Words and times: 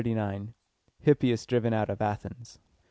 XXXIX. 0.03 0.55
HIPPIAS 1.01 1.45
DRIVEN 1.45 1.73
OUT 1.75 1.91
OF 1.91 2.01
ATHENS. 2.01 2.57